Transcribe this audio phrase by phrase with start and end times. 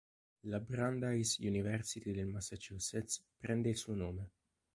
[0.45, 4.31] La Brandeis University del Massachusetts prende il suo nome.